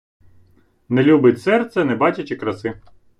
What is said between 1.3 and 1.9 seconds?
серце,